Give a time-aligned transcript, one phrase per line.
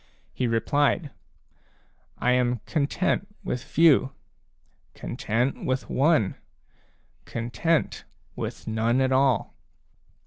[0.33, 1.11] He replied:"
[2.17, 4.13] I am content with few,
[4.95, 6.33] content with one,
[7.25, 9.53] content with none at all."